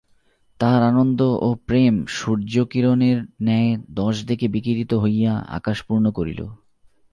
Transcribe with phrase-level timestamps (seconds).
[0.59, 3.17] তাঁহার আনন্দ ও প্রেম সূর্য্যকিরণের
[3.41, 6.41] ন্যায় দশ দিকে বিকিরিত হইয়া আকাশ পূর্ণ করিল।